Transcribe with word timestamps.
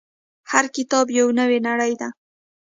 •هر 0.51 0.65
کتاب 0.75 1.05
یو 1.19 1.27
نوی 1.39 1.59
نړۍ 1.67 1.93
ده. 2.01 2.09